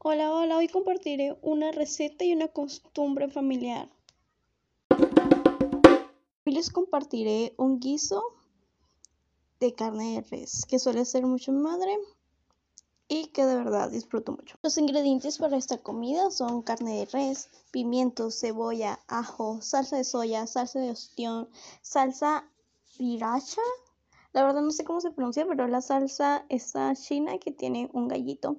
[0.00, 3.90] Hola, hola, hoy compartiré una receta y una costumbre familiar.
[6.46, 8.22] Hoy les compartiré un guiso
[9.58, 11.98] de carne de res que suele ser mucho mi madre
[13.08, 14.54] y que de verdad disfruto mucho.
[14.62, 20.46] Los ingredientes para esta comida son carne de res, pimientos, cebolla, ajo, salsa de soya,
[20.46, 21.48] salsa de ostión,
[21.82, 22.48] salsa
[22.96, 23.62] piracha.
[24.32, 28.06] La verdad no sé cómo se pronuncia, pero la salsa está china que tiene un
[28.06, 28.58] gallito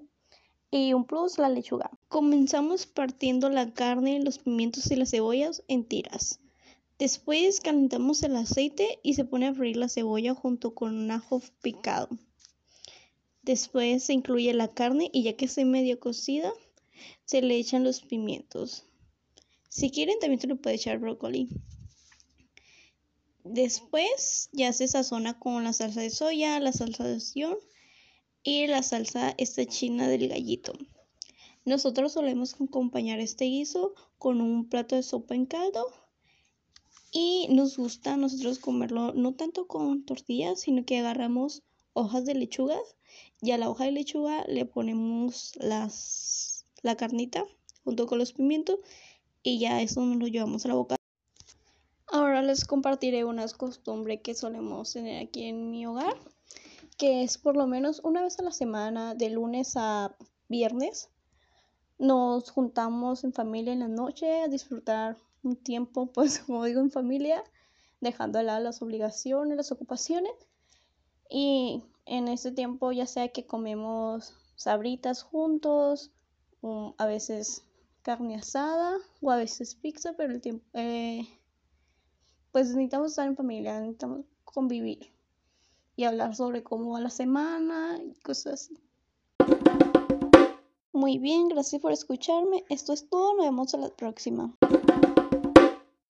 [0.71, 1.89] y un plus la lechuga.
[2.07, 6.39] Comenzamos partiendo la carne, los pimientos y las cebollas en tiras.
[6.99, 11.41] Después calentamos el aceite y se pone a freír la cebolla junto con un ajo
[11.61, 12.09] picado.
[13.41, 16.51] Después se incluye la carne y ya que está medio cocida,
[17.25, 18.85] se le echan los pimientos.
[19.69, 21.49] Si quieren también se le puede echar brócoli.
[23.43, 27.57] Después ya se sazona con la salsa de soya, la salsa de ostión
[28.49, 30.73] y la salsa esta china del gallito.
[31.65, 35.85] Nosotros solemos acompañar este guiso con un plato de sopa en caldo
[37.11, 41.61] y nos gusta nosotros comerlo no tanto con tortillas, sino que agarramos
[41.93, 42.79] hojas de lechuga
[43.39, 47.45] y a la hoja de lechuga le ponemos las, la carnita
[47.83, 48.79] junto con los pimientos
[49.43, 50.95] y ya eso nos lo llevamos a la boca.
[52.07, 56.17] Ahora les compartiré unas costumbres que solemos tener aquí en mi hogar
[56.99, 60.13] que es por lo menos una vez a la semana, de lunes a
[60.49, 61.09] viernes.
[61.97, 66.91] Nos juntamos en familia en la noche a disfrutar un tiempo, pues como digo, en
[66.91, 67.41] familia,
[68.01, 70.33] dejando de lado las obligaciones, las ocupaciones.
[71.29, 76.11] Y en ese tiempo ya sea que comemos sabritas juntos,
[76.97, 77.63] a veces
[78.01, 81.25] carne asada o a veces pizza, pero el tiempo, eh,
[82.51, 85.13] pues necesitamos estar en familia, necesitamos convivir
[85.99, 88.77] y hablar sobre cómo va la semana y cosas así.
[90.93, 92.63] Muy bien, gracias por escucharme.
[92.69, 94.53] Esto es todo, nos vemos a la próxima.